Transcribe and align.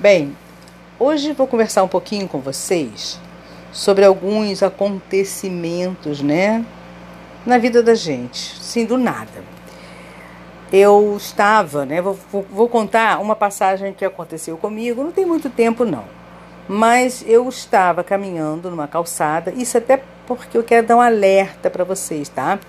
Bem, 0.00 0.36
hoje 0.96 1.32
vou 1.32 1.48
conversar 1.48 1.82
um 1.82 1.88
pouquinho 1.88 2.28
com 2.28 2.38
vocês 2.38 3.18
sobre 3.72 4.04
alguns 4.04 4.62
acontecimentos, 4.62 6.22
né, 6.22 6.64
na 7.44 7.58
vida 7.58 7.82
da 7.82 7.96
gente, 7.96 8.62
sim, 8.62 8.84
do 8.84 8.96
nada. 8.96 9.42
Eu 10.72 11.16
estava, 11.16 11.84
né, 11.84 12.00
vou, 12.00 12.16
vou 12.30 12.68
contar 12.68 13.20
uma 13.20 13.34
passagem 13.34 13.92
que 13.92 14.04
aconteceu 14.04 14.56
comigo, 14.56 15.02
não 15.02 15.10
tem 15.10 15.26
muito 15.26 15.50
tempo 15.50 15.84
não, 15.84 16.04
mas 16.68 17.24
eu 17.26 17.48
estava 17.48 18.04
caminhando 18.04 18.70
numa 18.70 18.86
calçada, 18.86 19.52
isso 19.56 19.76
até 19.76 20.00
porque 20.28 20.56
eu 20.56 20.62
quero 20.62 20.86
dar 20.86 20.94
um 20.94 21.00
alerta 21.00 21.68
para 21.68 21.82
vocês, 21.82 22.28
tá? 22.28 22.60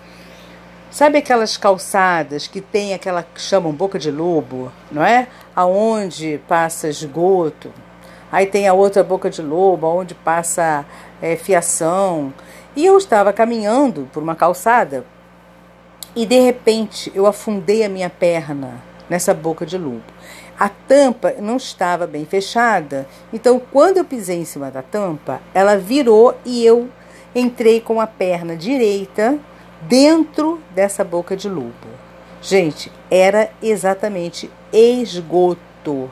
Sabe 0.92 1.20
aquelas 1.20 1.56
calçadas 1.56 2.48
que 2.48 2.60
tem 2.60 2.96
aquela 2.96 3.22
que 3.22 3.40
chamam 3.40 3.72
boca 3.72 4.00
de 4.00 4.10
lobo, 4.10 4.72
não 4.92 5.04
é? 5.04 5.28
Aonde 5.56 6.42
passa 6.48 6.90
esgoto. 6.90 7.72
Aí 8.32 8.48
tem 8.48 8.68
a 8.68 8.74
outra 8.74 9.04
boca 9.04 9.30
de 9.30 9.42
lobo, 9.42 9.88
onde 9.88 10.16
passa 10.16 10.84
é, 11.22 11.36
fiação. 11.36 12.34
E 12.76 12.86
eu 12.86 12.98
estava 12.98 13.32
caminhando 13.32 14.10
por 14.12 14.24
uma 14.24 14.36
calçada 14.36 15.06
e 16.16 16.26
de 16.26 16.40
repente 16.40 17.12
eu 17.14 17.28
afundei 17.28 17.84
a 17.84 17.90
minha 17.90 18.10
perna 18.10 18.82
nessa 19.08 19.32
boca 19.32 19.68
de 19.68 19.78
lobo. 19.78 20.04
A 20.60 20.70
tampa 20.70 21.36
não 21.40 21.58
estava 21.58 22.08
bem 22.08 22.26
fechada, 22.26 23.08
então 23.32 23.62
quando 23.72 23.98
eu 23.98 24.06
pisei 24.06 24.40
em 24.40 24.46
cima 24.46 24.72
da 24.72 24.82
tampa, 24.82 25.40
ela 25.54 25.78
virou 25.78 26.36
e 26.44 26.66
eu 26.66 26.90
entrei 27.34 27.80
com 27.80 28.02
a 28.02 28.08
perna 28.08 28.56
direita 28.56 29.40
dentro 29.82 30.62
dessa 30.74 31.04
boca 31.04 31.36
de 31.36 31.50
lobo. 31.50 31.74
Gente, 32.42 32.92
era 33.10 33.50
exatamente 33.62 34.50
esgoto. 34.72 36.10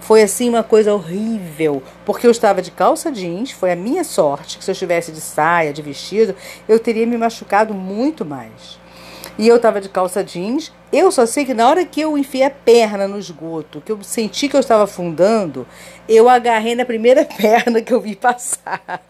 Foi 0.00 0.22
assim 0.22 0.48
uma 0.48 0.62
coisa 0.62 0.94
horrível, 0.94 1.82
porque 2.04 2.26
eu 2.26 2.30
estava 2.30 2.62
de 2.62 2.70
calça 2.70 3.10
jeans, 3.10 3.50
foi 3.50 3.72
a 3.72 3.76
minha 3.76 4.04
sorte 4.04 4.56
que 4.56 4.64
se 4.64 4.70
eu 4.70 4.72
estivesse 4.72 5.10
de 5.10 5.20
saia, 5.20 5.72
de 5.72 5.82
vestido, 5.82 6.34
eu 6.68 6.78
teria 6.78 7.06
me 7.06 7.18
machucado 7.18 7.74
muito 7.74 8.24
mais. 8.24 8.78
E 9.38 9.46
eu 9.46 9.56
estava 9.56 9.80
de 9.82 9.88
calça 9.88 10.24
jeans. 10.24 10.72
Eu 10.90 11.12
só 11.12 11.26
sei 11.26 11.44
que 11.44 11.52
na 11.52 11.68
hora 11.68 11.84
que 11.84 12.00
eu 12.00 12.16
enfiei 12.16 12.44
a 12.44 12.50
perna 12.50 13.06
no 13.06 13.18
esgoto, 13.18 13.82
que 13.84 13.92
eu 13.92 14.02
senti 14.02 14.48
que 14.48 14.56
eu 14.56 14.60
estava 14.60 14.84
afundando, 14.84 15.66
eu 16.08 16.26
agarrei 16.26 16.74
na 16.74 16.86
primeira 16.86 17.22
perna 17.36 17.82
que 17.82 17.92
eu 17.92 18.00
vi 18.00 18.16
passar. 18.16 19.02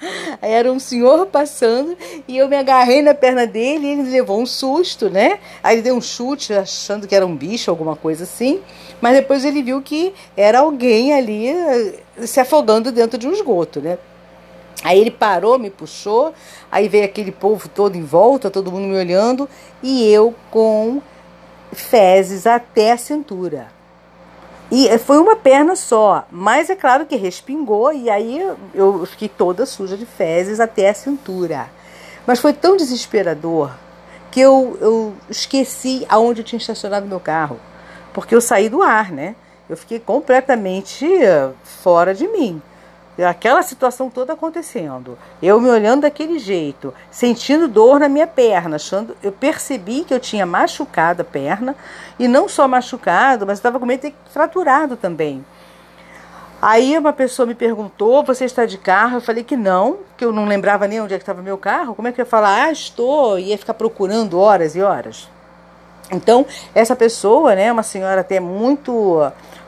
Aí 0.42 0.50
era 0.50 0.72
um 0.72 0.80
senhor 0.80 1.26
passando 1.26 1.96
e 2.26 2.36
eu 2.38 2.48
me 2.48 2.56
agarrei 2.56 3.02
na 3.02 3.14
perna 3.14 3.46
dele 3.46 3.86
e 3.86 3.92
ele 3.92 4.10
levou 4.10 4.40
um 4.40 4.46
susto, 4.46 5.08
né? 5.08 5.38
Aí 5.62 5.76
ele 5.76 5.82
deu 5.82 5.94
um 5.94 6.00
chute 6.00 6.52
achando 6.52 7.06
que 7.06 7.14
era 7.14 7.24
um 7.24 7.36
bicho, 7.36 7.70
alguma 7.70 7.94
coisa 7.94 8.24
assim. 8.24 8.60
Mas 9.00 9.14
depois 9.14 9.44
ele 9.44 9.62
viu 9.62 9.80
que 9.80 10.12
era 10.36 10.60
alguém 10.60 11.12
ali 11.12 11.48
eh, 11.48 12.00
se 12.26 12.40
afogando 12.40 12.90
dentro 12.90 13.16
de 13.16 13.28
um 13.28 13.32
esgoto, 13.32 13.80
né? 13.80 13.96
Aí 14.84 15.00
ele 15.00 15.10
parou, 15.10 15.58
me 15.58 15.70
puxou, 15.70 16.32
aí 16.70 16.88
veio 16.88 17.04
aquele 17.04 17.32
povo 17.32 17.68
todo 17.68 17.96
em 17.96 18.04
volta, 18.04 18.50
todo 18.50 18.70
mundo 18.70 18.86
me 18.86 18.96
olhando, 18.96 19.48
e 19.82 20.06
eu 20.08 20.34
com 20.50 21.00
fezes 21.72 22.46
até 22.46 22.92
a 22.92 22.98
cintura. 22.98 23.68
E 24.70 24.96
foi 24.98 25.18
uma 25.18 25.36
perna 25.36 25.76
só, 25.76 26.26
mas 26.30 26.68
é 26.68 26.76
claro 26.76 27.06
que 27.06 27.16
respingou, 27.16 27.92
e 27.92 28.10
aí 28.10 28.44
eu 28.74 29.06
fiquei 29.06 29.28
toda 29.28 29.64
suja 29.64 29.96
de 29.96 30.04
fezes 30.04 30.60
até 30.60 30.90
a 30.90 30.94
cintura. 30.94 31.68
Mas 32.26 32.40
foi 32.40 32.52
tão 32.52 32.76
desesperador 32.76 33.70
que 34.30 34.40
eu, 34.40 34.76
eu 34.80 35.14
esqueci 35.30 36.04
aonde 36.08 36.40
eu 36.40 36.44
tinha 36.44 36.58
estacionado 36.58 37.06
meu 37.06 37.20
carro, 37.20 37.58
porque 38.12 38.34
eu 38.34 38.40
saí 38.40 38.68
do 38.68 38.82
ar, 38.82 39.10
né? 39.10 39.36
Eu 39.68 39.76
fiquei 39.76 39.98
completamente 39.98 41.08
fora 41.64 42.14
de 42.14 42.28
mim 42.28 42.60
aquela 43.24 43.62
situação 43.62 44.10
toda 44.10 44.34
acontecendo, 44.34 45.18
eu 45.42 45.60
me 45.60 45.70
olhando 45.70 46.02
daquele 46.02 46.38
jeito, 46.38 46.92
sentindo 47.10 47.66
dor 47.66 47.98
na 47.98 48.08
minha 48.08 48.26
perna, 48.26 48.76
achando, 48.76 49.16
eu 49.22 49.32
percebi 49.32 50.04
que 50.04 50.12
eu 50.12 50.20
tinha 50.20 50.44
machucado 50.44 51.22
a 51.22 51.24
perna 51.24 51.74
e 52.18 52.28
não 52.28 52.48
só 52.48 52.68
machucado, 52.68 53.46
mas 53.46 53.58
estava 53.58 53.78
com 53.78 53.86
medo 53.86 54.02
de 54.02 54.10
ter 54.10 54.16
fraturado 54.30 54.96
também. 54.96 55.44
Aí 56.60 56.96
uma 56.96 57.12
pessoa 57.12 57.46
me 57.46 57.54
perguntou: 57.54 58.24
"Você 58.24 58.44
está 58.44 58.64
de 58.64 58.78
carro?" 58.78 59.18
Eu 59.18 59.20
falei 59.20 59.44
que 59.44 59.56
não, 59.56 59.98
que 60.16 60.24
eu 60.24 60.32
não 60.32 60.46
lembrava 60.46 60.88
nem 60.88 61.00
onde 61.00 61.14
é 61.14 61.18
que 61.18 61.22
estava 61.22 61.42
meu 61.42 61.58
carro. 61.58 61.94
Como 61.94 62.08
é 62.08 62.12
que 62.12 62.20
eu 62.20 62.24
ia 62.24 62.28
falar: 62.28 62.64
"Ah, 62.64 62.72
estou", 62.72 63.38
e 63.38 63.50
ia 63.50 63.58
ficar 63.58 63.74
procurando 63.74 64.38
horas 64.38 64.74
e 64.74 64.80
horas. 64.80 65.28
Então, 66.10 66.46
essa 66.74 66.94
pessoa, 66.96 67.54
né, 67.54 67.70
uma 67.70 67.82
senhora 67.82 68.20
até 68.20 68.40
muito 68.40 69.20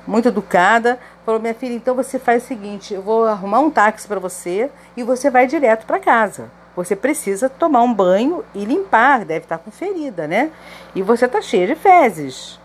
muito 0.06 0.28
educada, 0.28 0.98
falou: 1.28 1.43
Minha 1.43 1.53
filha, 1.53 1.75
então 1.75 1.94
você 1.94 2.19
faz 2.19 2.44
o 2.44 2.47
seguinte: 2.47 2.94
eu 2.94 3.03
vou 3.03 3.27
arrumar 3.27 3.61
um 3.61 3.71
táxi 3.71 4.09
para 4.09 4.19
você 4.19 4.71
e 4.97 5.03
você 5.03 5.28
vai 5.28 5.47
direto 5.47 5.84
para 5.84 5.99
casa. 5.99 6.50
Você 6.75 6.97
precisa 6.97 7.50
tomar 7.50 7.83
um 7.83 7.93
banho 7.93 8.43
e 8.55 8.65
limpar, 8.65 9.27
deve 9.27 9.44
estar 9.44 9.59
com 9.59 9.71
ferida, 9.71 10.27
né? 10.27 10.50
E 10.94 11.03
você 11.03 11.27
está 11.27 11.43
cheia 11.43 11.66
de 11.66 11.75
fezes. 11.75 12.59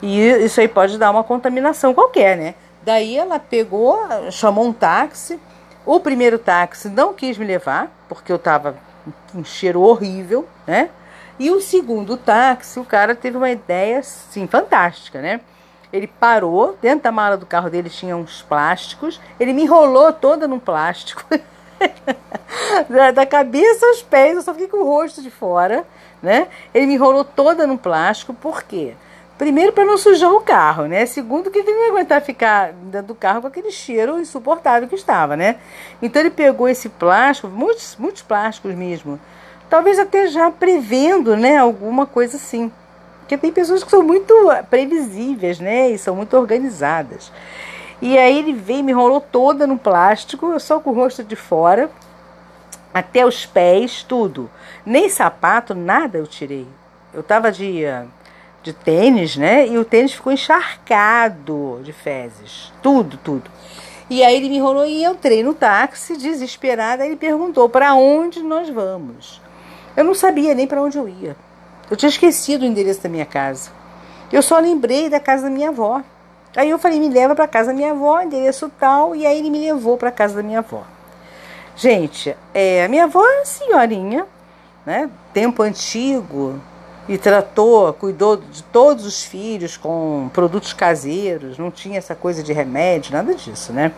E 0.00 0.20
isso 0.20 0.60
aí 0.60 0.68
pode 0.68 0.96
dar 0.96 1.10
uma 1.10 1.24
contaminação 1.24 1.92
qualquer, 1.92 2.36
né? 2.36 2.54
Daí 2.82 3.16
ela 3.16 3.40
pegou, 3.40 3.98
chamou 4.30 4.66
um 4.66 4.72
táxi. 4.72 5.40
O 5.84 5.98
primeiro 5.98 6.38
táxi 6.38 6.88
não 6.88 7.14
quis 7.14 7.36
me 7.36 7.46
levar, 7.46 7.90
porque 8.08 8.30
eu 8.30 8.36
estava 8.36 8.76
com 9.32 9.38
um 9.38 9.44
cheiro 9.44 9.80
horrível, 9.80 10.46
né? 10.66 10.90
E 11.38 11.50
o 11.50 11.60
segundo 11.60 12.16
táxi, 12.16 12.78
o 12.78 12.84
cara 12.84 13.14
teve 13.14 13.36
uma 13.36 13.50
ideia, 13.50 14.02
sim, 14.02 14.46
fantástica, 14.46 15.20
né? 15.20 15.40
Ele 15.92 16.06
parou, 16.06 16.76
dentro 16.82 17.04
da 17.04 17.12
mala 17.12 17.36
do 17.36 17.46
carro 17.46 17.70
dele 17.70 17.88
tinha 17.88 18.16
uns 18.16 18.42
plásticos, 18.42 19.20
ele 19.40 19.52
me 19.52 19.62
enrolou 19.62 20.12
toda 20.12 20.46
num 20.46 20.58
plástico. 20.58 21.24
da, 23.14 23.24
cabeça 23.24 23.86
aos 23.86 24.02
pés, 24.02 24.36
eu 24.36 24.42
só 24.42 24.52
fiquei 24.52 24.68
com 24.68 24.78
o 24.78 24.84
rosto 24.84 25.22
de 25.22 25.30
fora, 25.30 25.84
né? 26.22 26.48
Ele 26.74 26.86
me 26.86 26.94
enrolou 26.94 27.24
toda 27.24 27.66
num 27.66 27.76
plástico, 27.76 28.34
por 28.34 28.62
quê? 28.62 28.94
Primeiro, 29.38 29.72
para 29.72 29.84
não 29.84 29.96
sujar 29.96 30.32
o 30.32 30.40
carro, 30.40 30.86
né? 30.86 31.06
Segundo, 31.06 31.50
que 31.50 31.60
ele 31.60 31.70
não 31.70 31.84
ia 31.84 31.90
aguentar 31.90 32.20
ficar 32.20 32.72
dentro 32.72 33.08
do 33.08 33.14
carro 33.14 33.40
com 33.40 33.46
aquele 33.46 33.70
cheiro 33.70 34.20
insuportável 34.20 34.88
que 34.88 34.96
estava, 34.96 35.36
né? 35.36 35.56
Então, 36.02 36.20
ele 36.20 36.30
pegou 36.30 36.68
esse 36.68 36.88
plástico, 36.88 37.46
muitos, 37.48 37.96
muitos 37.96 38.22
plásticos 38.22 38.74
mesmo, 38.74 39.18
talvez 39.70 39.98
até 39.98 40.26
já 40.26 40.50
prevendo, 40.50 41.36
né? 41.36 41.56
Alguma 41.56 42.04
coisa 42.04 42.36
assim. 42.36 42.70
Porque 43.28 43.36
tem 43.36 43.52
pessoas 43.52 43.84
que 43.84 43.90
são 43.90 44.02
muito 44.02 44.32
previsíveis, 44.70 45.60
né? 45.60 45.90
E 45.90 45.98
são 45.98 46.16
muito 46.16 46.34
organizadas. 46.34 47.30
E 48.00 48.16
aí 48.16 48.38
ele 48.38 48.54
veio, 48.54 48.82
me 48.82 48.90
enrolou 48.90 49.20
toda 49.20 49.66
no 49.66 49.76
plástico, 49.76 50.58
só 50.58 50.80
com 50.80 50.88
o 50.88 50.94
rosto 50.94 51.22
de 51.22 51.36
fora, 51.36 51.90
até 52.94 53.26
os 53.26 53.44
pés, 53.44 54.02
tudo. 54.02 54.50
Nem 54.86 55.10
sapato, 55.10 55.74
nada 55.74 56.16
eu 56.16 56.26
tirei. 56.26 56.66
Eu 57.12 57.22
tava 57.22 57.52
de, 57.52 57.82
de 58.62 58.72
tênis, 58.72 59.36
né? 59.36 59.68
E 59.68 59.76
o 59.76 59.84
tênis 59.84 60.14
ficou 60.14 60.32
encharcado 60.32 61.82
de 61.84 61.92
fezes. 61.92 62.72
Tudo, 62.82 63.18
tudo. 63.18 63.50
E 64.08 64.24
aí 64.24 64.36
ele 64.36 64.48
me 64.48 64.56
enrolou 64.56 64.86
e 64.86 65.04
eu 65.04 65.12
entrei 65.12 65.42
no 65.42 65.52
táxi, 65.52 66.16
desesperada. 66.16 67.04
Ele 67.04 67.16
perguntou: 67.16 67.68
para 67.68 67.94
onde 67.94 68.42
nós 68.42 68.70
vamos? 68.70 69.38
Eu 69.94 70.04
não 70.04 70.14
sabia 70.14 70.54
nem 70.54 70.66
para 70.66 70.80
onde 70.80 70.96
eu 70.96 71.06
ia. 71.06 71.36
Eu 71.90 71.96
tinha 71.96 72.08
esquecido 72.08 72.62
o 72.62 72.64
endereço 72.64 73.02
da 73.02 73.08
minha 73.08 73.26
casa. 73.26 73.70
Eu 74.32 74.42
só 74.42 74.58
lembrei 74.58 75.08
da 75.08 75.18
casa 75.18 75.44
da 75.44 75.50
minha 75.50 75.70
avó. 75.70 76.02
Aí 76.56 76.70
eu 76.70 76.78
falei, 76.78 76.98
me 76.98 77.08
leva 77.08 77.34
para 77.34 77.46
casa 77.46 77.68
da 77.68 77.74
minha 77.74 77.92
avó, 77.92 78.20
endereço 78.20 78.70
tal, 78.78 79.14
e 79.14 79.26
aí 79.26 79.38
ele 79.38 79.50
me 79.50 79.58
levou 79.58 79.96
para 79.96 80.10
casa 80.10 80.36
da 80.36 80.42
minha 80.42 80.58
avó. 80.58 80.82
Gente, 81.76 82.36
é, 82.52 82.84
a 82.84 82.88
minha 82.88 83.04
avó 83.04 83.24
é 83.24 83.44
senhorinha, 83.44 84.26
né? 84.84 85.08
Tempo 85.32 85.62
antigo, 85.62 86.60
e 87.08 87.16
tratou, 87.16 87.92
cuidou 87.94 88.36
de 88.36 88.62
todos 88.64 89.06
os 89.06 89.24
filhos 89.24 89.76
com 89.76 90.28
produtos 90.32 90.74
caseiros, 90.74 91.56
não 91.56 91.70
tinha 91.70 91.96
essa 91.96 92.14
coisa 92.14 92.42
de 92.42 92.52
remédio, 92.52 93.12
nada 93.12 93.34
disso, 93.34 93.72
né? 93.72 93.92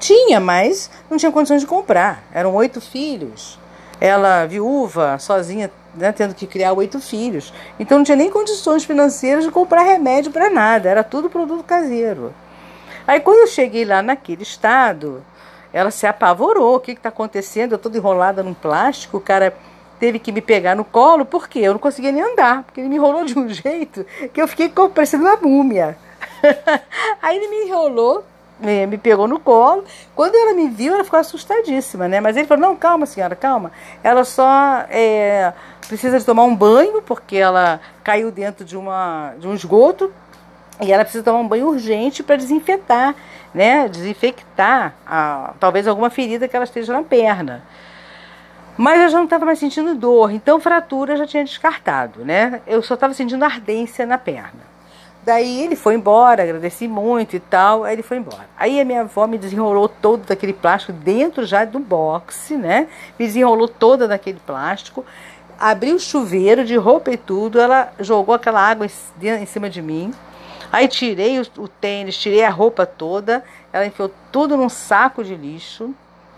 Tinha, 0.00 0.40
mas 0.40 0.90
não 1.08 1.16
tinha 1.16 1.30
condições 1.30 1.60
de 1.60 1.66
comprar. 1.66 2.24
Eram 2.34 2.54
oito 2.54 2.80
filhos. 2.80 3.58
Ela, 4.00 4.46
viúva, 4.46 5.18
sozinha, 5.18 5.70
né, 5.94 6.12
tendo 6.12 6.34
que 6.34 6.46
criar 6.46 6.72
oito 6.72 7.00
filhos. 7.00 7.52
Então 7.78 7.98
não 7.98 8.04
tinha 8.04 8.16
nem 8.16 8.30
condições 8.30 8.84
financeiras 8.84 9.44
de 9.44 9.50
comprar 9.50 9.82
remédio 9.82 10.30
para 10.30 10.50
nada, 10.50 10.88
era 10.88 11.02
tudo 11.02 11.30
produto 11.30 11.64
caseiro. 11.64 12.34
Aí 13.06 13.20
quando 13.20 13.38
eu 13.38 13.46
cheguei 13.46 13.84
lá 13.84 14.02
naquele 14.02 14.42
estado, 14.42 15.24
ela 15.72 15.90
se 15.90 16.06
apavorou. 16.06 16.76
O 16.76 16.80
que 16.80 16.92
está 16.92 17.08
acontecendo? 17.08 17.72
Eu 17.72 17.78
toda 17.78 17.96
enrolada 17.96 18.42
num 18.42 18.54
plástico, 18.54 19.18
o 19.18 19.20
cara 19.20 19.54
teve 19.98 20.18
que 20.18 20.32
me 20.32 20.40
pegar 20.40 20.74
no 20.74 20.84
colo, 20.84 21.24
porque 21.24 21.58
eu 21.58 21.72
não 21.72 21.78
conseguia 21.78 22.12
nem 22.12 22.22
andar, 22.22 22.62
porque 22.64 22.80
ele 22.80 22.88
me 22.88 22.96
enrolou 22.96 23.24
de 23.24 23.38
um 23.38 23.48
jeito 23.52 24.04
que 24.32 24.40
eu 24.40 24.48
fiquei 24.48 24.68
parecendo 24.68 25.24
uma 25.24 25.36
múmia. 25.36 25.96
Aí 27.22 27.36
ele 27.36 27.48
me 27.48 27.68
enrolou, 27.68 28.24
me 28.60 28.98
pegou 28.98 29.28
no 29.28 29.38
colo. 29.38 29.84
Quando 30.14 30.34
ela 30.34 30.54
me 30.54 30.68
viu, 30.68 30.94
ela 30.94 31.04
ficou 31.04 31.18
assustadíssima, 31.18 32.08
né? 32.08 32.20
Mas 32.20 32.36
ele 32.36 32.46
falou: 32.46 32.68
Não, 32.68 32.76
calma, 32.76 33.06
senhora, 33.06 33.36
calma. 33.36 33.70
Ela 34.02 34.24
só 34.24 34.84
é, 34.88 35.52
precisa 35.86 36.18
de 36.18 36.24
tomar 36.24 36.44
um 36.44 36.54
banho, 36.54 37.02
porque 37.02 37.36
ela 37.36 37.80
caiu 38.02 38.30
dentro 38.30 38.64
de, 38.64 38.76
uma, 38.76 39.34
de 39.38 39.46
um 39.46 39.54
esgoto. 39.54 40.12
E 40.80 40.92
ela 40.92 41.04
precisa 41.04 41.24
tomar 41.24 41.38
um 41.38 41.48
banho 41.48 41.68
urgente 41.68 42.22
para 42.22 42.36
desinfetar, 42.36 43.14
né, 43.54 43.88
desinfectar 43.88 44.94
a, 45.06 45.54
talvez 45.58 45.86
alguma 45.86 46.10
ferida 46.10 46.46
que 46.46 46.54
ela 46.54 46.66
esteja 46.66 46.92
na 46.92 47.02
perna. 47.02 47.62
Mas 48.76 49.00
eu 49.00 49.08
já 49.08 49.16
não 49.16 49.24
estava 49.24 49.46
mais 49.46 49.58
sentindo 49.58 49.94
dor, 49.94 50.30
então 50.30 50.60
fratura 50.60 51.14
eu 51.14 51.16
já 51.16 51.26
tinha 51.26 51.42
descartado, 51.42 52.26
né? 52.26 52.60
Eu 52.66 52.82
só 52.82 52.92
estava 52.92 53.14
sentindo 53.14 53.42
ardência 53.42 54.04
na 54.04 54.18
perna. 54.18 54.75
Daí 55.26 55.64
ele 55.64 55.74
foi 55.74 55.96
embora, 55.96 56.44
agradeci 56.44 56.86
muito 56.86 57.34
e 57.34 57.40
tal, 57.40 57.82
aí 57.82 57.96
ele 57.96 58.02
foi 58.04 58.18
embora. 58.18 58.48
Aí 58.56 58.80
a 58.80 58.84
minha 58.84 59.00
avó 59.00 59.26
me 59.26 59.36
desenrolou 59.36 59.88
todo 59.88 60.24
daquele 60.24 60.52
plástico 60.52 60.92
dentro 60.92 61.44
já 61.44 61.64
do 61.64 61.80
boxe, 61.80 62.56
né? 62.56 62.86
Me 63.18 63.26
desenrolou 63.26 63.66
toda 63.66 64.06
daquele 64.06 64.38
plástico, 64.38 65.04
abriu 65.58 65.96
o 65.96 65.98
chuveiro 65.98 66.64
de 66.64 66.76
roupa 66.76 67.10
e 67.10 67.16
tudo, 67.16 67.60
ela 67.60 67.92
jogou 67.98 68.36
aquela 68.36 68.60
água 68.60 68.86
em 68.86 69.46
cima 69.46 69.68
de 69.68 69.82
mim. 69.82 70.14
Aí 70.70 70.86
tirei 70.86 71.40
o, 71.40 71.46
o 71.58 71.66
tênis, 71.66 72.16
tirei 72.16 72.44
a 72.44 72.50
roupa 72.50 72.86
toda, 72.86 73.42
ela 73.72 73.84
enfiou 73.84 74.12
tudo 74.30 74.56
num 74.56 74.68
saco 74.68 75.24
de 75.24 75.34
lixo 75.34 75.92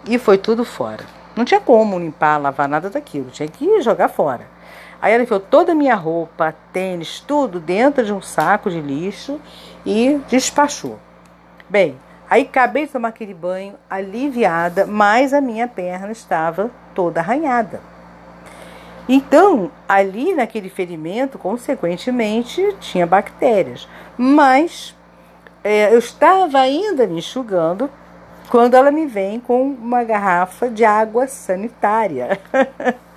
e 0.07 0.17
foi 0.17 0.39
tudo 0.39 0.65
fora. 0.65 1.05
Não 1.37 1.45
tinha 1.45 1.61
como 1.61 1.99
limpar, 1.99 2.39
lavar 2.39 2.67
nada 2.67 2.89
daquilo, 2.89 3.29
tinha 3.31 3.51
que 3.51 3.83
jogar 3.83 4.09
fora. 4.09 4.47
Aí 5.01 5.13
ela 5.13 5.23
enfiou 5.23 5.41
toda 5.41 5.73
a 5.73 5.75
minha 5.75 5.95
roupa, 5.95 6.55
tênis, 6.73 7.21
tudo 7.21 7.61
dentro 7.61 8.05
de 8.05 8.13
um 8.13 8.21
saco 8.21 8.71
de 8.71 8.81
lixo 8.81 9.41
e 9.87 10.21
despachou. 10.29 10.99
Bem, 11.69 11.97
aí 12.29 12.43
acabei 12.43 12.87
de 12.87 12.93
tomar 12.93 13.09
aquele 13.09 13.35
banho 13.35 13.75
aliviada, 13.89 14.87
mas 14.87 15.33
a 15.33 15.41
minha 15.41 15.69
perna 15.69 16.11
estava 16.11 16.71
toda 16.95 17.21
arranhada. 17.21 17.81
Então, 19.09 19.71
ali 19.89 20.35
naquele 20.35 20.69
ferimento, 20.69 21.39
consequentemente, 21.39 22.77
tinha 22.81 23.07
bactérias. 23.07 23.89
Mas 24.19 24.95
é, 25.65 25.95
eu 25.95 25.99
estava 25.99 26.59
ainda 26.59 27.07
me 27.07 27.19
enxugando 27.19 27.89
quando 28.51 28.75
ela 28.75 28.91
me 28.91 29.07
vem 29.07 29.41
com 29.41 29.63
uma 29.63 30.05
garrafa 30.05 30.69
de 30.69 30.85
água 30.85 31.27
sanitária. 31.27 32.39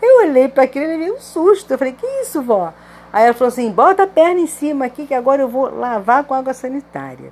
Eu 0.00 0.28
olhei 0.28 0.48
para 0.48 0.64
aquilo 0.64 0.84
e 0.84 0.88
levei 0.88 1.12
um 1.12 1.20
susto. 1.20 1.72
Eu 1.72 1.78
falei, 1.78 1.92
que 1.92 2.06
isso, 2.22 2.42
vó? 2.42 2.72
Aí 3.14 3.26
ela 3.26 3.32
falou 3.32 3.48
assim: 3.48 3.70
bota 3.70 4.02
a 4.02 4.06
perna 4.08 4.40
em 4.40 4.46
cima 4.48 4.86
aqui 4.86 5.06
que 5.06 5.14
agora 5.14 5.40
eu 5.40 5.48
vou 5.48 5.72
lavar 5.72 6.24
com 6.24 6.34
água 6.34 6.52
sanitária. 6.52 7.30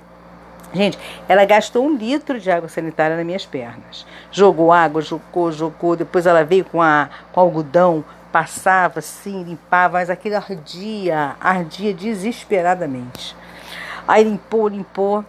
Gente, 0.73 0.97
ela 1.27 1.43
gastou 1.43 1.85
um 1.85 1.93
litro 1.93 2.39
de 2.39 2.49
água 2.49 2.69
sanitária 2.69 3.17
nas 3.17 3.25
minhas 3.25 3.45
pernas. 3.45 4.07
Jogou 4.31 4.71
água, 4.71 5.01
jogou, 5.01 5.51
jogou. 5.51 5.95
Depois 5.95 6.25
ela 6.25 6.43
veio 6.43 6.63
com, 6.63 6.81
a, 6.81 7.09
com 7.33 7.41
algodão, 7.41 8.03
passava 8.31 8.99
assim, 8.99 9.43
limpava, 9.43 9.99
mas 9.99 10.09
aquilo 10.09 10.37
ardia, 10.37 11.35
ardia 11.39 11.93
desesperadamente. 11.93 13.35
Aí 14.07 14.23
limpou, 14.23 14.69
limpou, 14.69 15.23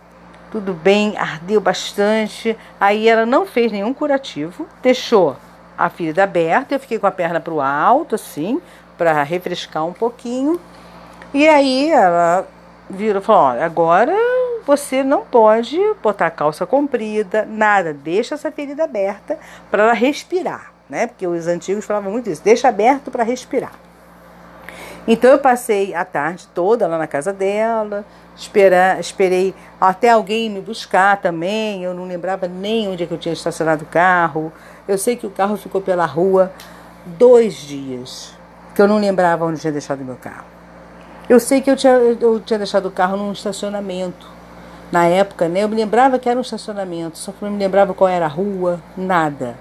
tudo 0.53 0.73
bem, 0.73 1.19
ardeu 1.19 1.61
bastante. 1.61 2.57
Aí 2.81 3.09
ela 3.09 3.27
não 3.27 3.45
fez 3.45 3.73
nenhum 3.73 3.93
curativo, 3.93 4.67
deixou 4.81 5.37
a 5.77 5.89
ferida 5.89 6.25
aberta, 6.25 6.75
eu 6.75 6.81
fiquei 6.81 6.99
com 6.99 7.07
a 7.07 7.11
perna 7.11 7.41
para 7.41 7.53
o 7.53 7.61
alto, 7.61 8.15
assim, 8.15 8.61
para 8.97 9.23
refrescar 9.23 9.85
um 9.85 9.93
pouquinho. 9.93 10.61
E 11.33 11.49
aí 11.49 11.91
ela 11.91 12.47
virou 12.89 13.21
e 13.21 13.25
falou: 13.25 13.43
Olha, 13.43 13.65
agora 13.65 14.15
você 14.67 15.03
não 15.03 15.25
pode 15.25 15.79
botar 16.03 16.31
calça 16.31 16.65
comprida, 16.65 17.45
nada, 17.45 17.93
deixa 17.93 18.35
essa 18.35 18.51
ferida 18.51 18.85
aberta 18.85 19.39
para 19.71 19.85
ela 19.85 19.93
respirar, 19.93 20.73
né? 20.89 21.07
Porque 21.07 21.27
os 21.27 21.47
antigos 21.47 21.85
falavam 21.85 22.13
muito 22.13 22.31
isso, 22.31 22.43
deixa 22.43 22.69
aberto 22.69 23.11
para 23.11 23.23
respirar. 23.23 23.73
Então 25.07 25.31
eu 25.31 25.39
passei 25.39 25.95
a 25.95 26.03
tarde 26.03 26.49
toda 26.55 26.87
lá 26.87 26.97
na 26.97 27.07
casa 27.07 27.31
dela, 27.31 28.07
espera, 28.35 28.99
esperei 28.99 29.55
até 29.79 30.09
alguém 30.09 30.49
me 30.49 30.63
buscar 30.63 31.19
também. 31.21 31.85
Eu 31.85 31.93
não 31.93 32.07
lembrava 32.07 32.49
nem 32.49 32.89
onde 32.89 33.05
é 33.05 33.07
que 33.07 33.13
eu 33.13 33.19
tinha 33.19 33.35
estacionado 33.35 33.85
o 33.85 33.89
carro. 33.89 34.51
Eu 34.87 34.99
sei 34.99 35.17
que 35.17 35.27
o 35.27 35.31
carro 35.31 35.57
ficou 35.57 35.81
pela 35.81 36.05
rua 36.05 36.53
dois 37.07 37.55
dias, 37.55 38.35
que 38.75 38.83
eu 38.83 38.87
não 38.87 38.99
lembrava 38.99 39.45
onde 39.47 39.59
tinha 39.61 39.73
deixado 39.73 40.03
o 40.03 40.05
meu 40.05 40.17
carro. 40.17 40.45
Eu 41.27 41.41
sei 41.41 41.63
que 41.63 41.71
eu 41.71 41.77
tinha, 41.77 41.93
eu 41.95 42.39
tinha 42.41 42.59
deixado 42.59 42.87
o 42.87 42.91
carro 42.91 43.17
num 43.17 43.33
estacionamento. 43.33 44.29
Na 44.93 45.07
época, 45.07 45.49
né, 45.49 45.65
eu 45.65 45.69
me 45.71 45.77
lembrava 45.77 46.19
que 46.19 46.29
era 46.29 46.39
um 46.39 46.43
estacionamento, 46.43 47.17
só 47.17 47.33
que 47.33 47.43
não 47.43 47.51
me 47.51 47.59
lembrava 47.59 47.95
qual 47.95 48.09
era 48.09 48.27
a 48.27 48.29
rua, 48.29 48.79
nada. 48.95 49.57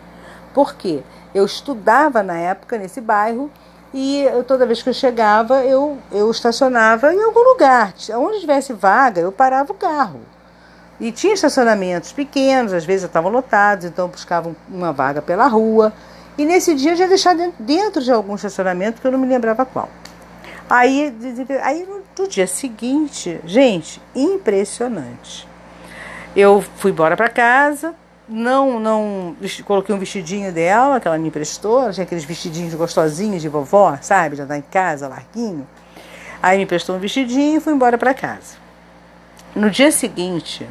Por 0.53 0.75
quê? 0.75 1.01
Eu 1.33 1.45
estudava 1.45 2.21
na 2.21 2.37
época 2.37 2.77
nesse 2.77 2.99
bairro 2.99 3.49
e 3.93 4.23
eu, 4.23 4.43
toda 4.43 4.65
vez 4.65 4.83
que 4.83 4.89
eu 4.89 4.93
chegava, 4.93 5.63
eu, 5.63 5.97
eu 6.11 6.29
estacionava 6.29 7.13
em 7.13 7.23
algum 7.23 7.39
lugar. 7.53 7.93
Onde 8.15 8.41
tivesse 8.41 8.73
vaga, 8.73 9.21
eu 9.21 9.31
parava 9.31 9.71
o 9.71 9.75
carro. 9.75 10.19
E 11.03 11.11
tinha 11.11 11.33
estacionamentos 11.33 12.13
pequenos, 12.13 12.71
às 12.71 12.85
vezes 12.85 13.03
estavam 13.03 13.29
lotados, 13.29 13.83
então 13.83 14.07
buscavam 14.07 14.55
uma 14.69 14.93
vaga 14.93 15.21
pela 15.21 15.47
rua. 15.47 15.91
E 16.37 16.45
nesse 16.45 16.73
dia 16.75 16.93
eu 16.93 16.95
já 16.95 17.07
deixado 17.07 17.53
dentro 17.59 18.01
de 18.01 18.09
algum 18.09 18.35
estacionamento 18.35 19.01
que 19.01 19.07
eu 19.07 19.11
não 19.11 19.19
me 19.19 19.27
lembrava 19.27 19.65
qual. 19.65 19.89
Aí, 20.69 21.13
aí 21.61 21.85
no 22.17 22.25
dia 22.25 22.47
seguinte, 22.47 23.37
gente, 23.43 24.01
impressionante. 24.15 25.45
Eu 26.33 26.63
fui 26.77 26.91
embora 26.91 27.17
para 27.17 27.27
casa, 27.27 27.93
não, 28.25 28.79
não 28.79 29.35
coloquei 29.65 29.93
um 29.93 29.99
vestidinho 29.99 30.53
dela 30.53 31.01
que 31.01 31.07
ela 31.09 31.17
me 31.17 31.27
emprestou, 31.27 31.91
tinha 31.91 32.05
aqueles 32.05 32.23
vestidinhos 32.23 32.73
gostosinhos 32.75 33.41
de 33.41 33.49
vovó, 33.49 33.97
sabe, 34.01 34.37
já 34.37 34.45
tá 34.45 34.57
em 34.57 34.63
casa, 34.71 35.09
larguinho. 35.09 35.67
Aí 36.41 36.55
me 36.55 36.63
emprestou 36.63 36.95
um 36.95 36.99
vestidinho 36.99 37.57
e 37.57 37.59
fui 37.59 37.73
embora 37.73 37.97
para 37.97 38.13
casa. 38.13 38.55
No 39.53 39.69
dia 39.69 39.91
seguinte, 39.91 40.65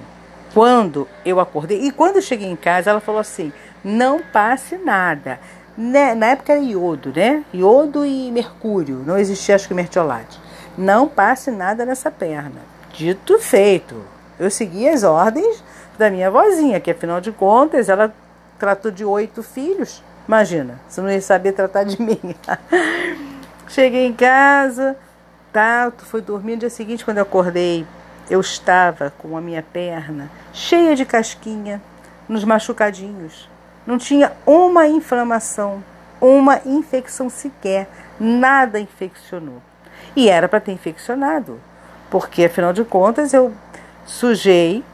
quando 0.52 1.08
eu 1.24 1.40
acordei, 1.40 1.82
e 1.82 1.90
quando 1.90 2.16
eu 2.16 2.22
cheguei 2.22 2.48
em 2.48 2.56
casa, 2.56 2.90
ela 2.90 3.00
falou 3.00 3.20
assim: 3.20 3.52
não 3.84 4.20
passe 4.20 4.76
nada. 4.76 5.38
Né, 5.76 6.14
na 6.14 6.26
época 6.26 6.52
era 6.52 6.60
iodo, 6.60 7.10
né? 7.16 7.44
Iodo 7.52 8.04
e 8.04 8.30
mercúrio, 8.30 9.02
não 9.06 9.16
existia 9.16 9.54
acho 9.54 9.66
que 9.66 9.72
mertiolate. 9.72 10.38
Não 10.76 11.08
passe 11.08 11.50
nada 11.50 11.86
nessa 11.86 12.10
perna. 12.10 12.60
Dito 12.92 13.38
feito, 13.38 13.96
eu 14.38 14.50
segui 14.50 14.86
as 14.86 15.02
ordens 15.02 15.64
da 15.98 16.10
minha 16.10 16.30
vozinha, 16.30 16.78
que 16.78 16.90
afinal 16.90 17.22
de 17.22 17.32
contas 17.32 17.88
ela 17.88 18.14
tratou 18.58 18.90
de 18.90 19.02
oito 19.02 19.42
filhos. 19.42 20.02
Imagina, 20.28 20.78
você 20.86 21.00
não 21.00 21.10
ia 21.10 21.20
saber 21.22 21.52
tratar 21.52 21.84
de 21.84 22.00
mim. 22.02 22.20
Cheguei 23.66 24.06
em 24.06 24.12
casa, 24.12 24.94
tá, 25.50 25.90
fui 25.96 26.20
dormir 26.20 26.52
no 26.52 26.60
dia 26.60 26.70
seguinte, 26.70 27.04
quando 27.04 27.16
eu 27.16 27.22
acordei, 27.22 27.86
eu 28.30 28.40
estava 28.40 29.12
com 29.18 29.36
a 29.36 29.40
minha 29.40 29.62
perna 29.62 30.30
cheia 30.52 30.94
de 30.94 31.04
casquinha, 31.04 31.80
nos 32.28 32.44
machucadinhos. 32.44 33.48
Não 33.86 33.98
tinha 33.98 34.32
uma 34.46 34.86
inflamação, 34.86 35.82
uma 36.20 36.60
infecção 36.64 37.28
sequer, 37.28 37.88
nada 38.18 38.78
infeccionou. 38.78 39.60
E 40.14 40.28
era 40.28 40.48
para 40.48 40.60
ter 40.60 40.72
infeccionado, 40.72 41.58
porque 42.10 42.44
afinal 42.44 42.72
de 42.72 42.84
contas 42.84 43.32
eu 43.32 43.52
sujei, 44.06 44.84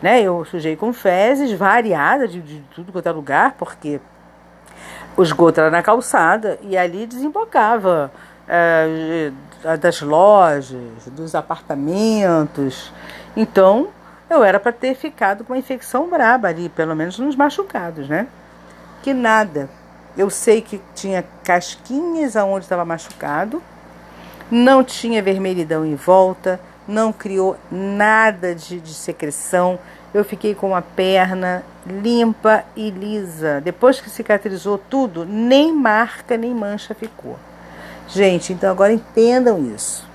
né? 0.00 0.22
Eu 0.22 0.44
sujei 0.44 0.76
com 0.76 0.92
fezes 0.92 1.52
variadas 1.52 2.30
de, 2.30 2.40
de 2.40 2.60
tudo 2.74 2.92
quanto 2.92 3.08
é 3.08 3.12
lugar, 3.12 3.54
porque 3.58 4.00
o 5.16 5.22
esgoto 5.22 5.60
era 5.60 5.70
na 5.70 5.82
calçada 5.82 6.58
e 6.62 6.76
ali 6.76 7.06
desembocava 7.06 8.12
é, 8.46 9.32
das 9.74 10.00
lojas, 10.02 11.06
dos 11.06 11.34
apartamentos. 11.34 12.92
Então, 13.36 13.88
eu 14.30 14.44
era 14.44 14.60
para 14.60 14.72
ter 14.72 14.94
ficado 14.94 15.44
com 15.44 15.52
uma 15.52 15.58
infecção 15.58 16.08
braba 16.08 16.48
ali, 16.48 16.68
pelo 16.68 16.94
menos 16.94 17.18
nos 17.18 17.34
machucados, 17.34 18.08
né? 18.08 18.26
Que 19.02 19.14
nada. 19.14 19.68
Eu 20.16 20.30
sei 20.30 20.60
que 20.60 20.80
tinha 20.94 21.24
casquinhas 21.42 22.36
aonde 22.36 22.64
estava 22.64 22.84
machucado, 22.84 23.62
não 24.50 24.82
tinha 24.84 25.22
vermelhidão 25.22 25.84
em 25.84 25.94
volta, 25.94 26.60
não 26.86 27.12
criou 27.12 27.56
nada 27.70 28.54
de, 28.54 28.80
de 28.80 28.94
secreção. 28.94 29.78
Eu 30.14 30.24
fiquei 30.24 30.54
com 30.54 30.74
a 30.74 30.80
perna 30.80 31.62
limpa 31.86 32.64
e 32.74 32.90
lisa. 32.90 33.60
Depois 33.60 34.00
que 34.00 34.08
cicatrizou 34.08 34.78
tudo, 34.78 35.24
nem 35.24 35.72
marca 35.72 36.36
nem 36.36 36.54
mancha 36.54 36.94
ficou. 36.94 37.36
Gente, 38.08 38.52
então 38.52 38.70
agora 38.70 38.92
entendam 38.92 39.74
isso. 39.74 40.06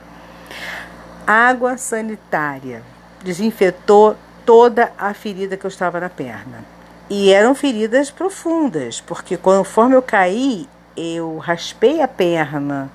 Água 1.28 1.78
sanitária 1.78 2.82
desinfetou 3.24 4.16
toda 4.46 4.92
a 4.98 5.14
ferida 5.14 5.58
que 5.58 5.66
eu 5.66 5.70
estava 5.70 6.00
na 6.00 6.10
perna. 6.10 6.64
E 7.10 7.32
eram 7.32 7.54
feridas 7.54 8.10
profundas, 8.10 9.02
porque 9.02 9.36
conforme 9.36 9.96
eu 9.96 10.02
caí, 10.02 10.68
eu 10.96 11.38
raspei 11.38 12.02
a 12.02 12.08
perna 12.08 12.90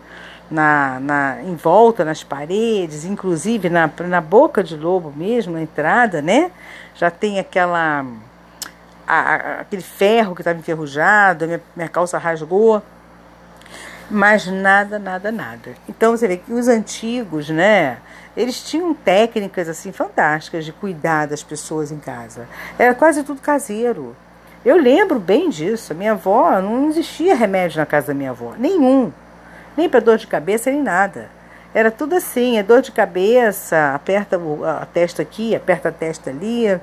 na, 0.51 0.99
na, 1.01 1.43
em 1.43 1.55
volta, 1.55 2.05
nas 2.05 2.23
paredes, 2.23 3.05
inclusive 3.05 3.69
na, 3.69 3.91
na 4.07 4.21
boca 4.21 4.63
de 4.63 4.77
lobo 4.77 5.13
mesmo, 5.15 5.53
na 5.53 5.63
entrada, 5.63 6.23
né? 6.23 6.51
Já 6.95 7.11
tem 7.11 7.39
aquela. 7.39 8.07
A, 9.07 9.61
aquele 9.61 9.83
ferro 9.83 10.35
que 10.35 10.41
estava 10.41 10.59
enferrujado, 10.59 11.47
minha, 11.47 11.61
minha 11.77 11.89
calça 11.89 12.19
rasgou 12.19 12.83
mas 14.11 14.47
nada, 14.47 14.99
nada, 14.99 15.33
nada. 15.33 15.75
Então 15.89 16.17
você 16.17 16.29
vê 16.29 16.37
que 16.37 16.53
os 16.53 16.69
antigos, 16.69 17.49
né, 17.49 17.99
eles 18.37 18.63
tinham 18.63 18.95
técnicas 18.95 19.69
assim 19.69 19.93
fantásticas 19.93 20.65
de 20.65 20.73
cuidar 20.73 21.27
das 21.27 21.43
pessoas 21.43 21.91
em 21.91 21.99
casa. 21.99 22.47
Era 22.79 22.95
quase 22.95 23.23
tudo 23.23 23.41
caseiro. 23.41 24.15
Eu 24.65 24.77
lembro 24.77 25.19
bem 25.19 25.49
disso. 25.49 25.93
A 25.93 25.97
minha 25.97 26.13
avó 26.13 26.61
não 26.61 26.89
existia 26.89 27.35
remédio 27.35 27.79
na 27.79 27.87
casa 27.87 28.09
da 28.09 28.15
minha 28.15 28.31
avó, 28.31 28.55
nenhum, 28.59 29.13
nem 29.77 29.89
para 29.89 30.01
dor 30.01 30.19
de 30.19 30.27
cabeça 30.27 30.71
nem 30.71 30.83
nada. 30.83 31.29
Era 31.75 31.91
tudo 31.91 32.15
assim, 32.15 32.59
é 32.59 32.63
dor 32.63 32.81
de 32.81 32.91
cabeça, 32.91 33.95
aperta 33.95 34.41
a 34.81 34.87
testa 34.87 35.23
aqui, 35.23 35.55
aperta 35.55 35.91
a 35.91 35.93
testa 35.93 36.31
ali. 36.31 36.81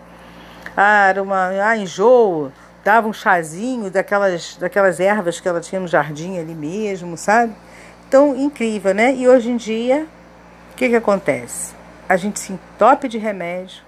Ah, 0.78 1.08
era 1.08 1.22
uma, 1.22 1.48
ah, 1.48 1.76
enjoo, 1.78 2.52
dava 2.84 3.08
um 3.08 3.14
chazinho 3.14 3.90
daquelas, 3.90 4.58
daquelas 4.58 5.00
ervas 5.00 5.40
que 5.40 5.48
ela 5.48 5.62
tinha 5.62 5.80
no 5.80 5.88
jardim 5.88 6.38
ali 6.38 6.54
mesmo, 6.54 7.18
sabe? 7.18 7.54
Então, 8.08 8.36
incrível, 8.36 8.94
né? 8.94 9.14
E 9.16 9.28
hoje 9.28 9.50
em 9.50 9.58
dia, 9.58 10.06
o 10.72 10.76
que, 10.76 10.90
que 10.90 10.96
acontece? 10.96 11.74
A 12.08 12.18
gente 12.18 12.40
se 12.40 12.54
entope 12.54 13.08
de 13.08 13.18
remédio, 13.18 13.82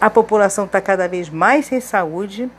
a 0.00 0.10
população 0.10 0.64
está 0.64 0.80
cada 0.80 1.08
vez 1.08 1.30
mais 1.30 1.66
sem 1.66 1.80
saúde, 1.80 2.50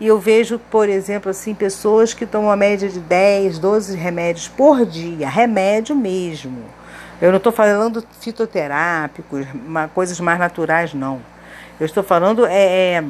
e 0.00 0.06
eu 0.06 0.18
vejo, 0.18 0.60
por 0.70 0.88
exemplo, 0.88 1.30
assim, 1.30 1.54
pessoas 1.54 2.14
que 2.14 2.24
tomam 2.24 2.50
a 2.50 2.56
média 2.56 2.88
de 2.88 3.00
10, 3.00 3.58
12 3.58 3.96
remédios 3.96 4.46
por 4.46 4.86
dia, 4.86 5.28
remédio 5.28 5.96
mesmo. 5.96 6.64
Eu 7.20 7.30
não 7.30 7.38
estou 7.38 7.50
falando 7.50 8.04
fitoterápicos, 8.20 9.44
coisas 9.92 10.20
mais 10.20 10.38
naturais, 10.38 10.94
não. 10.94 11.20
Eu 11.80 11.86
estou 11.86 12.04
falando 12.04 12.46
é, 12.46 12.94
é, 12.94 13.04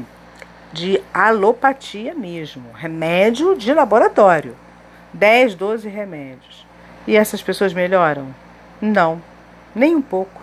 de 0.72 1.02
alopatia 1.12 2.14
mesmo, 2.14 2.70
remédio 2.74 3.56
de 3.56 3.72
laboratório. 3.72 4.54
10, 5.12 5.54
12 5.54 5.88
remédios. 5.88 6.66
E 7.06 7.16
essas 7.16 7.42
pessoas 7.42 7.72
melhoram? 7.72 8.34
Não, 8.80 9.20
nem 9.74 9.94
um 9.96 10.02
pouco. 10.02 10.42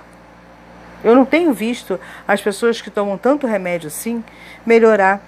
Eu 1.04 1.16
não 1.16 1.26
tenho 1.26 1.54
visto 1.54 2.00
as 2.28 2.42
pessoas 2.42 2.82
que 2.82 2.90
tomam 2.90 3.18
tanto 3.18 3.46
remédio 3.46 3.88
assim 3.88 4.24
melhorar. 4.66 5.22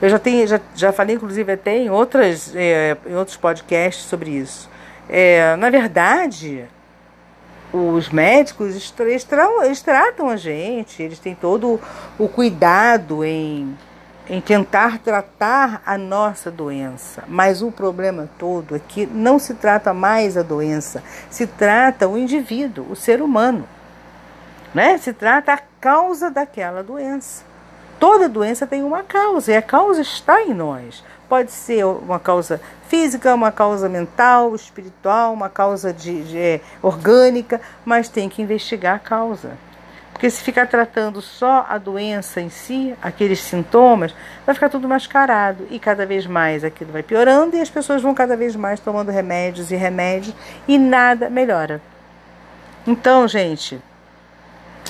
Eu 0.00 0.08
já 0.08 0.18
tenho, 0.18 0.46
já, 0.46 0.60
já 0.74 0.92
falei 0.92 1.16
inclusive 1.16 1.50
até 1.52 1.76
em 1.76 1.90
outras, 1.90 2.54
é, 2.54 2.96
em 3.06 3.16
outros 3.16 3.36
podcasts 3.36 4.04
sobre 4.04 4.30
isso. 4.30 4.70
É, 5.08 5.56
na 5.56 5.70
verdade, 5.70 6.66
os 7.74 8.08
médicos 8.08 8.94
eles, 9.00 9.82
tratam 9.82 10.28
a 10.28 10.36
gente, 10.36 11.02
eles 11.02 11.18
têm 11.18 11.34
todo 11.34 11.80
o 12.16 12.28
cuidado 12.28 13.24
em, 13.24 13.76
em 14.28 14.40
tentar 14.40 14.98
tratar 14.98 15.82
a 15.84 15.98
nossa 15.98 16.52
doença. 16.52 17.24
Mas 17.26 17.62
o 17.62 17.72
problema 17.72 18.28
todo 18.38 18.76
é 18.76 18.78
que 18.78 19.06
não 19.06 19.40
se 19.40 19.54
trata 19.54 19.92
mais 19.92 20.36
a 20.36 20.42
doença, 20.42 21.02
se 21.28 21.48
trata 21.48 22.06
o 22.06 22.16
indivíduo, 22.16 22.86
o 22.88 22.94
ser 22.94 23.20
humano. 23.20 23.68
Né? 24.72 24.96
Se 24.98 25.12
trata 25.12 25.52
a 25.52 25.58
causa 25.80 26.30
daquela 26.30 26.80
doença. 26.80 27.42
Toda 27.98 28.28
doença 28.28 28.66
tem 28.66 28.84
uma 28.84 29.02
causa 29.02 29.52
e 29.52 29.56
a 29.56 29.62
causa 29.62 30.00
está 30.00 30.42
em 30.42 30.54
nós. 30.54 31.02
Pode 31.28 31.50
ser 31.50 31.84
uma 31.84 32.18
causa 32.18 32.60
física, 32.88 33.34
uma 33.34 33.50
causa 33.50 33.88
mental, 33.88 34.54
espiritual, 34.54 35.32
uma 35.32 35.48
causa 35.48 35.92
de, 35.92 36.22
de 36.24 36.38
é, 36.38 36.60
orgânica, 36.82 37.60
mas 37.84 38.08
tem 38.08 38.28
que 38.28 38.42
investigar 38.42 38.96
a 38.96 38.98
causa. 38.98 39.52
Porque 40.12 40.30
se 40.30 40.42
ficar 40.42 40.68
tratando 40.68 41.20
só 41.20 41.66
a 41.68 41.76
doença 41.76 42.40
em 42.40 42.48
si, 42.48 42.94
aqueles 43.02 43.40
sintomas, 43.40 44.14
vai 44.46 44.54
ficar 44.54 44.68
tudo 44.68 44.88
mascarado 44.88 45.66
e 45.70 45.78
cada 45.78 46.06
vez 46.06 46.24
mais 46.24 46.62
aquilo 46.62 46.92
vai 46.92 47.02
piorando 47.02 47.56
e 47.56 47.60
as 47.60 47.68
pessoas 47.68 48.00
vão 48.00 48.14
cada 48.14 48.36
vez 48.36 48.54
mais 48.54 48.78
tomando 48.78 49.10
remédios 49.10 49.72
e 49.72 49.76
remédios 49.76 50.34
e 50.68 50.78
nada 50.78 51.28
melhora. 51.28 51.82
Então, 52.86 53.26
gente, 53.26 53.80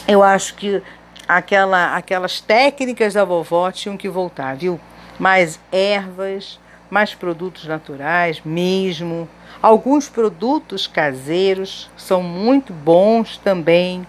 eu 0.07 0.23
acho 0.23 0.55
que 0.57 0.83
aquela, 1.27 1.97
aquelas 1.97 2.41
técnicas 2.41 3.15
da 3.15 3.25
vovó 3.25 3.73
tinham 3.73 3.97
que 3.97 4.09
voltar, 4.09 4.55
viu? 4.55 4.79
Mais 5.19 5.61
ervas, 5.71 6.59
mais 6.91 7.15
produtos 7.15 7.67
naturais 7.67 8.41
mesmo. 8.45 9.29
Alguns 9.63 10.09
produtos 10.09 10.87
caseiros 10.87 11.91
são 11.97 12.23
muito 12.23 12.73
bons 12.73 13.39
também. 13.39 14.07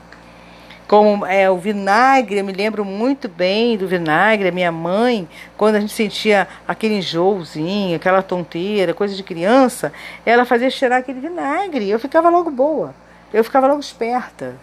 Como 0.88 1.25
é 1.25 1.50
o 1.50 1.57
vinagre, 1.57 2.38
eu 2.38 2.45
me 2.45 2.53
lembro 2.53 2.85
muito 2.85 3.27
bem 3.27 3.75
do 3.75 3.88
vinagre. 3.88 4.51
Minha 4.51 4.71
mãe, 4.71 5.27
quando 5.57 5.75
a 5.75 5.79
gente 5.79 5.93
sentia 5.93 6.47
aquele 6.67 7.00
enjoozinho, 7.00 7.95
aquela 7.95 8.21
tonteira, 8.21 8.93
coisa 8.93 9.15
de 9.15 9.24
criança, 9.24 9.91
ela 10.24 10.45
fazia 10.45 10.69
cheirar 10.69 11.00
aquele 11.00 11.19
vinagre. 11.19 11.89
Eu 11.89 12.00
ficava 12.00 12.29
logo 12.29 12.51
boa, 12.51 12.93
eu 13.33 13.43
ficava 13.43 13.65
logo 13.65 13.79
esperta. 13.79 14.55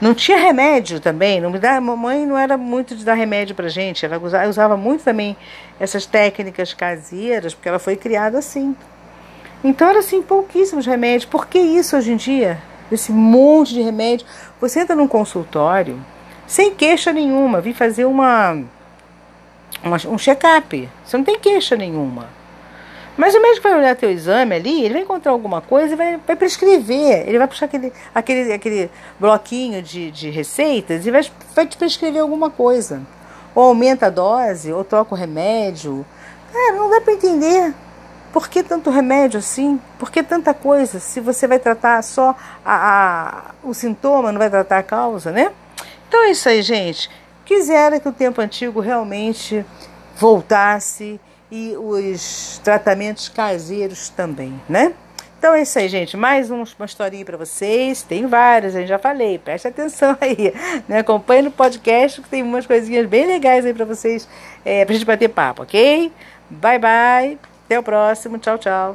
Não 0.00 0.14
tinha 0.14 0.38
remédio 0.38 0.98
também, 0.98 1.40
não 1.42 1.50
me 1.50 1.58
dá, 1.58 1.78
mamãe 1.78 2.24
não 2.24 2.38
era 2.38 2.56
muito 2.56 2.96
de 2.96 3.04
dar 3.04 3.12
remédio 3.14 3.54
pra 3.54 3.68
gente, 3.68 4.06
ela 4.06 4.18
usava, 4.18 4.48
usava 4.48 4.76
muito 4.76 5.04
também 5.04 5.36
essas 5.78 6.06
técnicas 6.06 6.72
caseiras, 6.72 7.54
porque 7.54 7.68
ela 7.68 7.78
foi 7.78 7.96
criada 7.96 8.38
assim. 8.38 8.74
Então 9.62 9.88
era 9.88 9.98
assim, 9.98 10.22
pouquíssimos 10.22 10.86
remédios. 10.86 11.26
Por 11.26 11.46
que 11.46 11.58
isso 11.58 11.96
hoje 11.96 12.12
em 12.12 12.16
dia? 12.16 12.58
Esse 12.90 13.12
monte 13.12 13.74
de 13.74 13.82
remédio. 13.82 14.26
Você 14.58 14.80
entra 14.80 14.96
num 14.96 15.06
consultório 15.06 16.00
sem 16.46 16.74
queixa 16.74 17.12
nenhuma, 17.12 17.60
vim 17.60 17.74
fazer 17.74 18.06
uma, 18.06 18.58
uma 19.84 19.96
um 20.08 20.16
check-up. 20.16 20.88
Você 21.04 21.16
não 21.16 21.24
tem 21.24 21.38
queixa 21.38 21.76
nenhuma. 21.76 22.39
Mas 23.20 23.34
o 23.34 23.42
médico 23.42 23.68
vai 23.68 23.78
olhar 23.78 23.94
teu 23.94 24.10
exame 24.10 24.54
ali, 24.54 24.82
ele 24.82 24.94
vai 24.94 25.02
encontrar 25.02 25.32
alguma 25.32 25.60
coisa 25.60 25.92
e 25.92 25.96
vai, 25.96 26.18
vai 26.26 26.34
prescrever. 26.34 27.28
Ele 27.28 27.36
vai 27.36 27.46
puxar 27.46 27.66
aquele, 27.66 27.92
aquele, 28.14 28.50
aquele 28.50 28.90
bloquinho 29.18 29.82
de, 29.82 30.10
de 30.10 30.30
receitas 30.30 31.04
e 31.04 31.10
vai, 31.10 31.20
vai 31.54 31.66
te 31.66 31.76
prescrever 31.76 32.22
alguma 32.22 32.48
coisa. 32.48 33.02
Ou 33.54 33.64
aumenta 33.64 34.06
a 34.06 34.10
dose, 34.10 34.72
ou 34.72 34.82
troca 34.84 35.14
o 35.14 35.18
remédio. 35.18 36.06
Cara, 36.50 36.76
não 36.76 36.88
dá 36.88 36.98
para 37.02 37.12
entender. 37.12 37.74
Por 38.32 38.48
que 38.48 38.62
tanto 38.62 38.88
remédio 38.88 39.38
assim? 39.38 39.78
Por 39.98 40.10
que 40.10 40.22
tanta 40.22 40.54
coisa? 40.54 40.98
Se 40.98 41.20
você 41.20 41.46
vai 41.46 41.58
tratar 41.58 42.02
só 42.02 42.34
a, 42.64 42.72
a, 42.74 43.50
o 43.62 43.74
sintoma, 43.74 44.32
não 44.32 44.38
vai 44.38 44.48
tratar 44.48 44.78
a 44.78 44.82
causa, 44.82 45.30
né? 45.30 45.52
Então 46.08 46.24
é 46.24 46.30
isso 46.30 46.48
aí, 46.48 46.62
gente. 46.62 47.10
Quisera 47.44 48.00
que 48.00 48.08
o 48.08 48.12
tempo 48.12 48.40
antigo 48.40 48.80
realmente 48.80 49.62
voltasse 50.16 51.20
e 51.50 51.76
os 51.76 52.60
tratamentos 52.62 53.28
caseiros 53.28 54.08
também, 54.08 54.60
né? 54.68 54.92
Então 55.40 55.54
é 55.54 55.62
isso 55.62 55.78
aí, 55.78 55.88
gente. 55.88 56.18
Mais 56.18 56.50
uma 56.50 56.64
historinha 56.84 57.24
para 57.24 57.38
vocês. 57.38 58.02
Tem 58.02 58.26
várias, 58.26 58.74
eu 58.74 58.86
já 58.86 58.98
falei. 58.98 59.38
Preste 59.38 59.66
atenção 59.66 60.14
aí. 60.20 60.52
Né? 60.86 60.98
Acompanhe 60.98 61.40
no 61.40 61.50
podcast 61.50 62.20
que 62.20 62.28
tem 62.28 62.42
umas 62.42 62.66
coisinhas 62.66 63.06
bem 63.06 63.26
legais 63.26 63.64
aí 63.64 63.72
para 63.72 63.86
vocês, 63.86 64.28
é, 64.62 64.84
pra 64.84 64.92
gente 64.92 65.06
bater 65.06 65.28
papo, 65.28 65.62
ok? 65.62 66.12
Bye, 66.50 66.78
bye. 66.78 67.38
Até 67.64 67.78
o 67.78 67.82
próximo. 67.82 68.36
Tchau, 68.36 68.58
tchau. 68.58 68.88